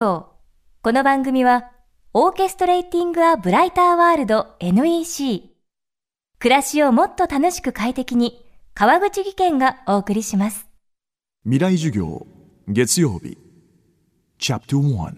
[0.00, 1.72] この番組は、
[2.14, 5.50] オーケストレーティング・ア・ブライター・ワールド NEC。
[6.38, 10.68] 暮らしをもっと楽しく快適に、川口義賢がお送りします。
[11.42, 12.28] 未来授業
[12.68, 13.38] 月曜日
[14.38, 15.14] チャプター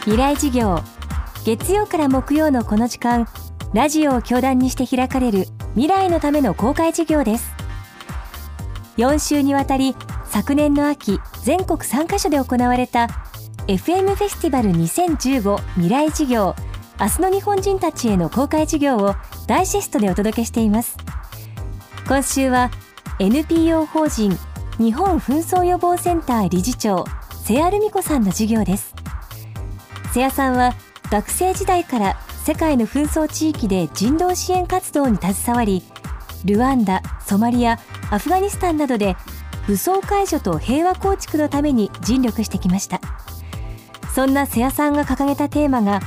[0.00, 0.80] 未来授業。
[1.46, 3.26] 月曜から木曜のこの時間、
[3.72, 7.54] ラジオを教壇にして開かれる未来のための公開授業です。
[8.98, 13.08] 4週にわたり、昨年の秋、全国3カ所で行われた
[13.66, 16.54] FM フェスティバル2015未来授業
[17.00, 19.14] 明日の日本人たちへの公開授業を
[19.48, 20.96] ダイジェストでお届けしています。
[22.06, 22.70] 今週は
[23.18, 24.36] NPO 法人
[24.78, 27.04] 日本紛争予防センター理事長
[27.44, 28.94] 瀬谷ルミ子さんの授業です。
[30.12, 30.74] 瀬谷さんは
[31.10, 35.82] 学生時代から世界の紛争地域で人道支援活動に携わり
[36.44, 37.78] ルワンダ、ソマリア、
[38.10, 39.16] アフガニスタンなどで
[39.66, 43.00] 武装解除と平和構築のために尽力してきました。
[44.14, 46.00] そんな瀬谷さんが掲げたテーマが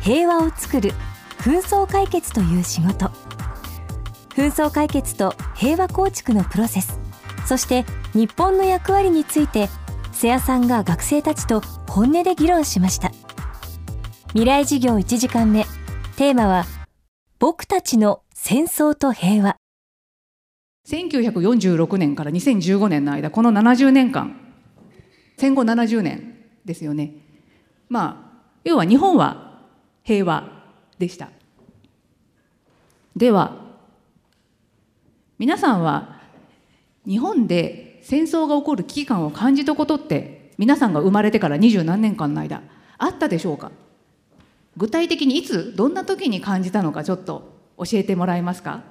[0.00, 0.92] 平和を作る
[1.38, 3.10] 紛争解決という仕事。
[4.30, 7.00] 紛争解決と平和構築のプロセス。
[7.46, 9.68] そして日本の役割について
[10.12, 13.10] 瀬谷さんが学生たちと本音で議論しました。
[14.28, 15.64] 未来授業1時間目。
[16.16, 16.66] テーマは
[17.38, 19.56] 僕たちの戦争と平和。
[20.86, 24.36] 1946年から2015年の間この70年間
[25.36, 27.14] 戦後70年ですよね。
[27.88, 29.62] まあ要は日本は
[30.02, 30.64] 平和
[30.98, 31.30] でした。
[33.16, 33.56] では
[35.38, 36.20] 皆さんは
[37.06, 42.62] 日本で戦争が起こる危機感を感じたことって皆さんが生まれてから二十何年間の間
[42.98, 43.72] あったでしょうか？
[44.76, 48.82] 具体的にいつどんな時に感じたのかちょっと教えてもらえますか？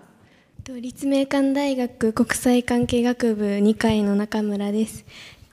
[0.67, 5.05] 立命館大学国際関係学部2回の中村です。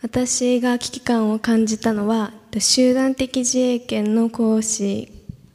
[0.03, 5.09] 私が危機感を感じたのは集団的自衛権の行使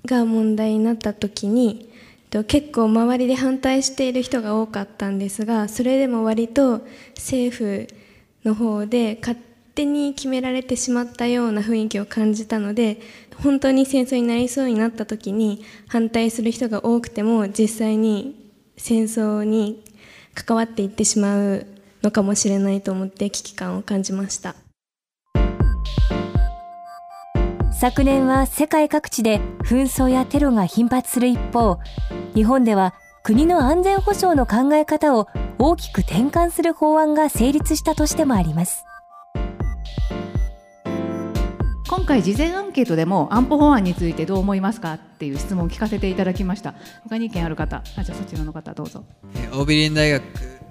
[0.05, 1.89] が問題になった時に
[2.47, 6.81] 結構周りで反対している人が多かったんですがそれでも割と
[7.16, 7.88] 政府
[8.44, 9.38] の方で勝
[9.75, 13.00] 手に決められてしまったような雰囲気を感じたので
[13.44, 18.41] 本当に戦争になりそうになった時に反対する人が多くても実際に
[18.81, 19.84] 戦争に
[20.34, 21.68] 関わっていってしまう
[22.02, 24.56] のかもしれないと思って危機感を感じました。
[27.72, 31.80] 昨年は世界各地で紛争やテロが頻発する一方
[32.36, 32.94] 日本では
[33.24, 35.28] 国の安全保障の考え方を
[35.58, 38.86] 大きく転換する法案が成立した年でもあります。
[42.11, 46.73] 回事前アンケートでも安保法案についてどう思いますかっていう質問を聞かせていただきました。
[47.03, 49.05] 他に意見ある方あじゃあそちらの方どうぞ。
[49.53, 50.21] オービリン大学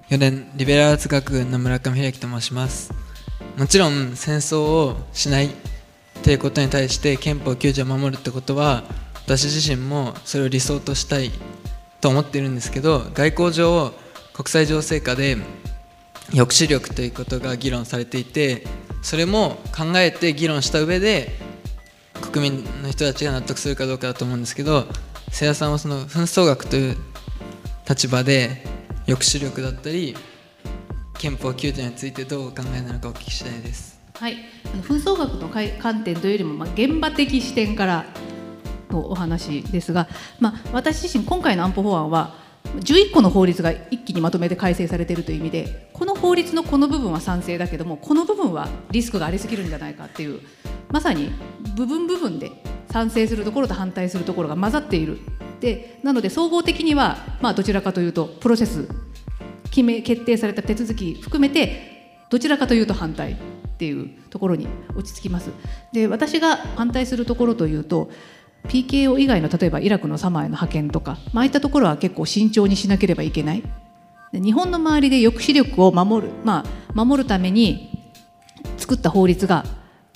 [0.09, 2.93] 4年リベラルアーツ学部の村上秀樹と申します。
[3.57, 5.49] もちろん戦争をしない
[6.21, 8.83] ということに対して憲法9条を守るってことは
[9.25, 11.31] 私自身もそれを理想としたい
[12.01, 13.93] と思っているんですけど外交上
[14.33, 15.37] 国際情勢下で
[16.33, 18.67] 抑止力ということが議論されていて
[19.01, 21.37] それも考えて議論した上で
[22.21, 24.85] 国民の人たちが納得するかどうかだと思うんですけど
[25.31, 26.97] 瀬谷さんはその紛争学という
[27.89, 28.63] 立場で
[29.07, 30.15] 抑止力だったり
[31.17, 33.99] 憲法9条についてどうお考えなのかお聞きしたいです。
[34.15, 34.37] はい、
[34.83, 38.05] 紛争学の観点というよりも、まあ、現場的視点から
[38.91, 40.07] のお話ですが、
[40.39, 42.35] まあ、私自身今回の安保法案は
[42.75, 50.41] 11個の法律が一気にまとめて改正されているという意味でこの法律のこの部分は賛成だけどもこの部分はリスクがありすぎるんじゃないかっていう
[50.89, 51.31] まさに
[51.75, 52.51] 部分部分で
[52.91, 55.19] 賛成するところと反対するところが混ざっている
[55.59, 58.87] でなので総合的には、まあ、どちらかというとプロセス
[59.65, 63.35] 決め決定された手続き含めてどちらかというと反対っ
[63.77, 65.49] ていうところに落ち着きます。
[65.91, 68.11] で私が反対するところというと
[68.67, 73.63] PKO 以外の例えばイラクのサマーへの派遣とか、まああいったところは結構慎重にしなければいけない
[74.33, 76.63] 日本の周りで抑止力を守る、ま
[76.95, 78.11] あ、守るために
[78.77, 79.65] 作った法律が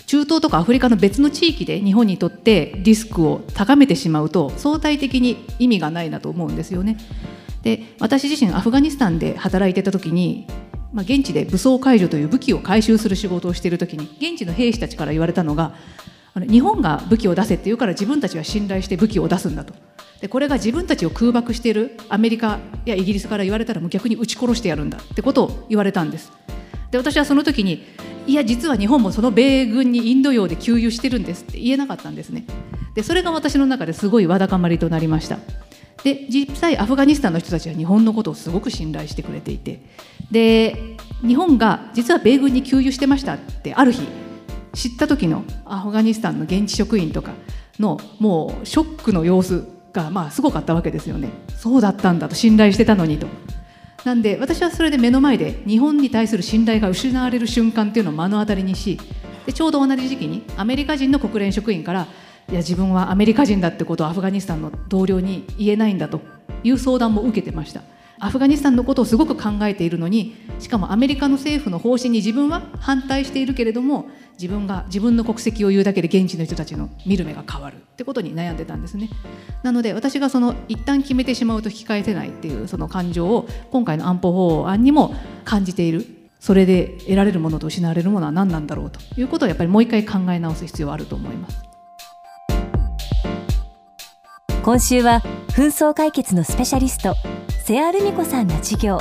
[0.06, 6.98] 中東とかアフリカの別の地域で日本にとってリスクを高めてしまうと相対的に意味がないなと思うんですよね。
[7.64, 10.46] で私自身アフガニスタンで働いてた時に、
[10.94, 15.74] まあ、現地で武装解除という武器を回収する仕事をしている時に現地の兵士たちから言われたのが
[16.36, 19.74] 日本が武器を出せって言うから自分たちは信頼して武器を出すんだと
[20.26, 26.32] でこれが自分たちを空爆しているアメリカやイギリスから言われたらもう逆に撃ち殺してやるんだってことを言われたんです。
[26.90, 27.84] で私はその時に
[28.26, 32.44] いや実は日本もその米軍にインド洋で給油してるんですって言えなかったんですね。
[32.96, 35.38] でそれが私の中ですごいわだかまりとなりました。
[36.04, 39.80] で実際アフガニスタンの人たちは日本のことをすごく信頼してくれていて。
[40.32, 44.02] で日本が実は米軍に給油してましたってある日
[44.74, 47.34] 知った時のアフガニスタンの現地職員とか
[47.78, 51.30] のもうショックの様子がまあすごかったわけですよね。
[51.58, 53.28] そうだったんだと信頼してたのにと。
[54.04, 59.00] なんで私はそれで目の前で日本に対する信頼が失われる瞬間っていうのを目の当たりにし
[59.48, 62.08] でちょうど同じ時期にアメリカ人の国連職員から
[62.48, 66.22] いや自分はアメリカ人だってことをアフガニスタンの同僚に言えないんだと
[66.64, 67.82] いう相談も受けてました。
[68.20, 79.10] アフガニスタンのことをすごく考えているのにしかもアメリカの政府の方針に自分は反対しているけれども自分が自分の国籍を言うだけで現地の人たちの見る目が変わるってことに悩んでたんですね。
[79.64, 86.06] なので私がその一旦決めてしまうと引き返せないっていうその感情を今回の安保法案にも感じている。
[86.40, 91.64] それで得られるものと失われるものは何なんだろうということをやっぱりもう一回考え直す必要はあると思います。
[94.62, 97.16] 今週は紛争解決のスペシャリスト
[97.64, 99.00] 瀬谷ルミ子さんの授業。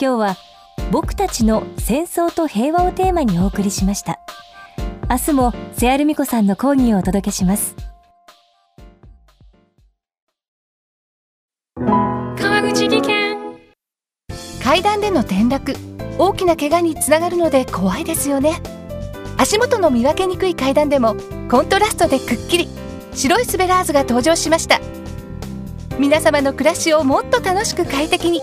[0.00, 0.36] 今日は
[0.90, 4.18] 僕たちの戦争と平和をテーマにお送りしました。
[5.10, 7.76] 明日も瀬谷ルミ子さんの講義をお届けします。
[11.76, 13.36] 川口技研。
[14.62, 15.74] 階段での転落。
[16.16, 18.62] 大きな怪我につながるので怖いですよね。
[19.36, 21.16] 足元の見分けにくい階段でも
[21.50, 22.68] コントラストでくっきり。
[23.14, 24.80] 白いスベラーズが登場しました。
[25.98, 28.40] 皆様の暮らしをもっと楽しく快適に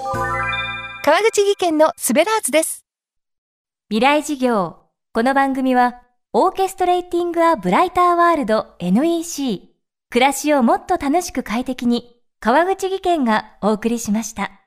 [1.03, 2.85] 川口技研のスベラーズです。
[3.89, 4.77] 未来事業。
[5.13, 9.73] この番組はオーケストレーティング・ア・ブライター・ワールド NEC
[10.11, 14.60] 暮らしをもっと楽しく快適に川口技研がお送りしました。